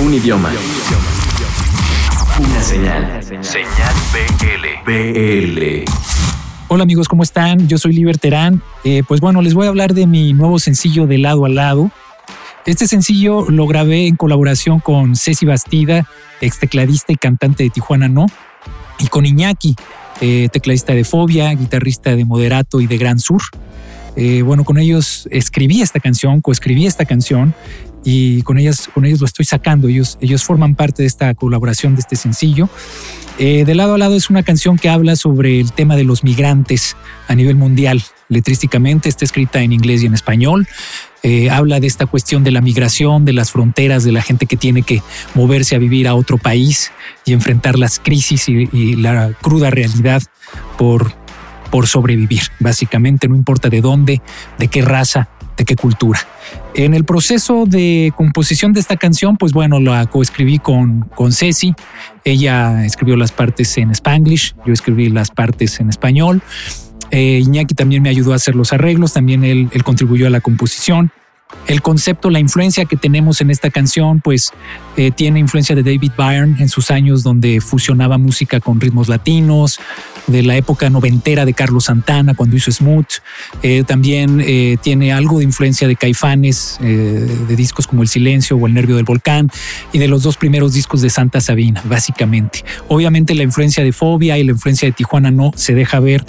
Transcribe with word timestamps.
Un 0.00 0.12
idioma. 0.12 0.50
Una 2.40 2.62
señal. 2.62 3.22
Señal 3.22 3.94
BL. 4.12 4.90
BL. 4.90 5.84
Hola 6.66 6.82
amigos, 6.82 7.08
¿cómo 7.08 7.22
están? 7.22 7.68
Yo 7.68 7.78
soy 7.78 7.92
Liber 7.92 8.18
Terán. 8.18 8.60
Eh, 8.82 9.04
pues 9.06 9.20
bueno, 9.20 9.40
les 9.40 9.54
voy 9.54 9.66
a 9.66 9.68
hablar 9.68 9.94
de 9.94 10.08
mi 10.08 10.32
nuevo 10.32 10.58
sencillo 10.58 11.06
de 11.06 11.18
lado 11.18 11.44
a 11.44 11.48
lado. 11.48 11.92
Este 12.66 12.88
sencillo 12.88 13.48
lo 13.48 13.68
grabé 13.68 14.08
en 14.08 14.16
colaboración 14.16 14.80
con 14.80 15.14
Ceci 15.14 15.46
Bastida, 15.46 16.08
ex 16.40 16.58
tecladista 16.58 17.12
y 17.12 17.16
cantante 17.16 17.62
de 17.62 17.70
Tijuana 17.70 18.08
No, 18.08 18.26
y 18.98 19.06
con 19.06 19.26
Iñaki, 19.26 19.76
eh, 20.20 20.48
tecladista 20.50 20.92
de 20.92 21.04
Fobia, 21.04 21.54
guitarrista 21.54 22.16
de 22.16 22.24
Moderato 22.24 22.80
y 22.80 22.88
de 22.88 22.98
Gran 22.98 23.20
Sur. 23.20 23.42
Eh, 24.16 24.42
bueno, 24.42 24.64
con 24.64 24.78
ellos 24.78 25.28
escribí 25.30 25.82
esta 25.82 26.00
canción, 26.00 26.40
coescribí 26.40 26.86
esta 26.86 27.04
canción 27.04 27.54
y 28.04 28.42
con 28.42 28.58
ellas, 28.58 28.88
con 28.92 29.06
ellos 29.06 29.20
lo 29.20 29.26
estoy 29.26 29.46
sacando. 29.46 29.88
Ellos, 29.88 30.18
ellos 30.20 30.44
forman 30.44 30.74
parte 30.74 31.02
de 31.02 31.06
esta 31.06 31.34
colaboración 31.34 31.94
de 31.94 32.00
este 32.00 32.16
sencillo. 32.16 32.68
Eh, 33.38 33.64
de 33.64 33.74
lado 33.74 33.94
a 33.94 33.98
lado 33.98 34.14
es 34.14 34.30
una 34.30 34.44
canción 34.44 34.76
que 34.76 34.88
habla 34.88 35.16
sobre 35.16 35.58
el 35.58 35.72
tema 35.72 35.96
de 35.96 36.04
los 36.04 36.22
migrantes 36.22 36.96
a 37.26 37.34
nivel 37.34 37.56
mundial. 37.56 38.02
Letrísticamente 38.28 39.08
está 39.08 39.24
escrita 39.24 39.62
en 39.62 39.72
inglés 39.72 40.02
y 40.02 40.06
en 40.06 40.14
español. 40.14 40.68
Eh, 41.22 41.50
habla 41.50 41.80
de 41.80 41.86
esta 41.86 42.04
cuestión 42.04 42.44
de 42.44 42.50
la 42.50 42.60
migración, 42.60 43.24
de 43.24 43.32
las 43.32 43.50
fronteras, 43.50 44.04
de 44.04 44.12
la 44.12 44.20
gente 44.20 44.44
que 44.44 44.58
tiene 44.58 44.82
que 44.82 45.02
moverse 45.34 45.74
a 45.74 45.78
vivir 45.78 46.06
a 46.06 46.14
otro 46.14 46.36
país 46.36 46.92
y 47.24 47.32
enfrentar 47.32 47.78
las 47.78 47.98
crisis 47.98 48.48
y, 48.48 48.68
y 48.72 48.96
la 48.96 49.32
cruda 49.40 49.70
realidad 49.70 50.22
por, 50.76 51.14
por 51.70 51.86
sobrevivir. 51.86 52.42
Básicamente, 52.60 53.26
no 53.26 53.34
importa 53.34 53.70
de 53.70 53.80
dónde, 53.80 54.20
de 54.58 54.68
qué 54.68 54.82
raza, 54.82 55.30
de 55.56 55.64
qué 55.64 55.76
cultura. 55.76 56.20
En 56.74 56.94
el 56.94 57.04
proceso 57.04 57.64
de 57.66 58.12
composición 58.16 58.72
de 58.72 58.80
esta 58.80 58.96
canción, 58.96 59.36
pues 59.36 59.52
bueno, 59.52 59.80
la 59.80 60.06
coescribí 60.06 60.58
con, 60.58 61.02
con 61.14 61.32
Ceci. 61.32 61.74
Ella 62.24 62.84
escribió 62.84 63.16
las 63.16 63.32
partes 63.32 63.76
en 63.78 63.90
spanglish, 63.90 64.54
yo 64.66 64.72
escribí 64.72 65.08
las 65.08 65.30
partes 65.30 65.80
en 65.80 65.88
español. 65.88 66.42
Eh, 67.10 67.40
Iñaki 67.44 67.74
también 67.74 68.02
me 68.02 68.08
ayudó 68.08 68.32
a 68.32 68.36
hacer 68.36 68.56
los 68.56 68.72
arreglos, 68.72 69.12
también 69.12 69.44
él, 69.44 69.68
él 69.72 69.84
contribuyó 69.84 70.26
a 70.26 70.30
la 70.30 70.40
composición. 70.40 71.12
El 71.66 71.80
concepto, 71.80 72.28
la 72.28 72.40
influencia 72.40 72.84
que 72.84 72.96
tenemos 72.96 73.40
en 73.40 73.50
esta 73.50 73.70
canción, 73.70 74.20
pues 74.20 74.52
eh, 74.96 75.10
tiene 75.10 75.40
influencia 75.40 75.74
de 75.74 75.82
David 75.82 76.12
Byrne 76.16 76.56
en 76.60 76.68
sus 76.68 76.90
años 76.90 77.22
donde 77.22 77.60
fusionaba 77.60 78.18
música 78.18 78.60
con 78.60 78.80
ritmos 78.80 79.08
latinos, 79.08 79.80
de 80.26 80.42
la 80.42 80.56
época 80.56 80.88
noventera 80.88 81.44
de 81.44 81.52
Carlos 81.52 81.84
Santana 81.84 82.34
cuando 82.34 82.56
hizo 82.56 82.70
Smooth. 82.70 83.06
Eh, 83.62 83.84
también 83.86 84.42
eh, 84.42 84.78
tiene 84.82 85.12
algo 85.12 85.38
de 85.38 85.44
influencia 85.44 85.86
de 85.86 85.96
Caifanes, 85.96 86.78
de 86.80 87.56
discos 87.56 87.86
como 87.86 88.02
El 88.02 88.08
Silencio 88.08 88.56
o 88.56 88.66
El 88.66 88.74
Nervio 88.74 88.96
del 88.96 89.04
Volcán 89.04 89.50
y 89.92 89.98
de 89.98 90.08
los 90.08 90.22
dos 90.22 90.36
primeros 90.36 90.72
discos 90.72 91.02
de 91.02 91.10
Santa 91.10 91.40
Sabina, 91.40 91.82
básicamente. 91.84 92.64
Obviamente 92.88 93.34
la 93.34 93.42
influencia 93.42 93.84
de 93.84 93.92
Fobia 93.92 94.38
y 94.38 94.44
la 94.44 94.52
influencia 94.52 94.88
de 94.88 94.92
Tijuana 94.92 95.30
no 95.30 95.52
se 95.56 95.74
deja 95.74 96.00
ver 96.00 96.24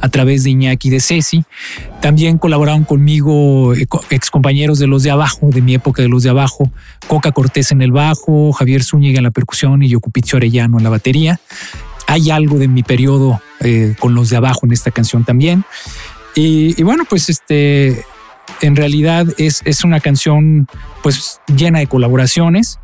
a 0.00 0.08
través 0.08 0.44
de 0.44 0.50
Iñaki 0.50 0.88
y 0.88 0.90
de 0.90 1.00
Ceci. 1.00 1.44
También 2.00 2.38
colaboraron 2.38 2.84
conmigo 2.84 3.74
ex 3.74 4.30
compañeros 4.30 4.67
de 4.76 4.86
los 4.86 5.02
de 5.02 5.10
abajo, 5.10 5.48
de 5.50 5.62
mi 5.62 5.74
época 5.74 6.02
de 6.02 6.08
los 6.08 6.22
de 6.22 6.30
abajo, 6.30 6.70
Coca 7.06 7.32
Cortés 7.32 7.72
en 7.72 7.80
el 7.80 7.92
bajo, 7.92 8.52
Javier 8.52 8.82
Zúñiga 8.82 9.18
en 9.18 9.24
la 9.24 9.30
percusión 9.30 9.82
y 9.82 9.88
Yocupicio 9.88 10.36
Arellano 10.36 10.76
en 10.76 10.84
la 10.84 10.90
batería 10.90 11.40
hay 12.08 12.30
algo 12.30 12.58
de 12.58 12.68
mi 12.68 12.82
periodo 12.82 13.40
eh, 13.60 13.94
con 14.00 14.14
los 14.14 14.30
de 14.30 14.38
abajo 14.38 14.60
en 14.64 14.72
esta 14.72 14.90
canción 14.90 15.24
también. 15.24 15.64
Y, 16.34 16.82
bueno, 16.82 17.04
pues 17.04 17.28
este, 17.28 18.04
en 18.62 18.76
realidad 18.76 19.26
es, 19.36 19.60
es, 19.64 19.84
una 19.84 20.00
canción 20.00 20.68
pues 21.02 21.40
llena 21.54 21.80
de 21.80 21.86
colaboraciones. 21.86 22.78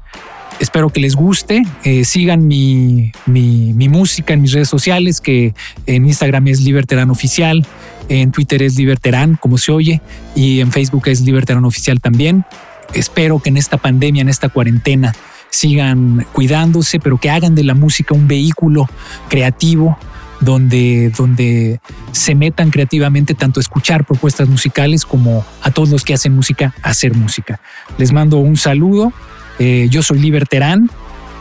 Espero 0.60 0.90
que 0.90 1.00
les 1.00 1.14
guste. 1.14 1.62
Eh, 1.84 2.04
sigan 2.04 2.46
mi, 2.46 3.12
mi, 3.24 3.72
mi, 3.72 3.88
música 3.88 4.34
en 4.34 4.42
mis 4.42 4.52
redes 4.52 4.68
sociales, 4.68 5.20
que 5.20 5.54
en 5.86 6.04
Instagram 6.04 6.48
es 6.48 6.60
Liberterán 6.60 7.10
Oficial, 7.10 7.64
en 8.08 8.32
Twitter 8.32 8.62
es 8.62 8.76
Liberterán, 8.76 9.36
como 9.40 9.58
se 9.58 9.72
oye, 9.72 10.00
y 10.34 10.60
en 10.60 10.72
Facebook 10.72 11.08
es 11.08 11.20
Liberterán 11.22 11.64
Oficial 11.64 12.00
también. 12.00 12.44
Espero 12.92 13.40
que 13.40 13.48
en 13.48 13.56
esta 13.56 13.78
pandemia, 13.78 14.22
en 14.22 14.28
esta 14.28 14.48
cuarentena, 14.48 15.14
sigan 15.50 16.26
cuidándose, 16.32 16.98
pero 16.98 17.18
que 17.18 17.30
hagan 17.30 17.54
de 17.54 17.64
la 17.64 17.74
música 17.74 18.14
un 18.14 18.26
vehículo 18.26 18.88
creativo 19.28 19.96
donde, 20.40 21.10
donde 21.16 21.80
se 22.12 22.34
metan 22.34 22.70
creativamente 22.70 23.34
tanto 23.34 23.60
a 23.60 23.62
escuchar 23.62 24.04
propuestas 24.04 24.48
musicales 24.48 25.04
como 25.04 25.44
a 25.62 25.70
todos 25.70 25.90
los 25.90 26.04
que 26.04 26.12
hacen 26.12 26.34
música, 26.34 26.74
hacer 26.82 27.14
música. 27.14 27.60
Les 27.98 28.12
mando 28.12 28.38
un 28.38 28.56
saludo. 28.56 29.12
Eh, 29.58 29.88
yo 29.90 30.02
soy 30.02 30.18
Liberterán 30.18 30.90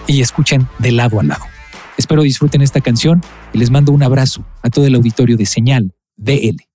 y 0.08 0.22
escuchen 0.22 0.68
de 0.80 0.92
lado 0.92 1.20
a 1.20 1.24
lado. 1.24 1.44
Espero 1.98 2.22
disfruten 2.22 2.62
esta 2.62 2.82
canción 2.82 3.22
y 3.52 3.58
les 3.58 3.72
mando 3.72 3.92
un 3.92 4.04
abrazo 4.04 4.46
a 4.62 4.70
todo 4.70 4.86
el 4.86 4.96
auditorio 4.96 5.38
de 5.38 5.46
Señal 5.46 5.94
ده 6.18 6.34
قلق 6.36 6.73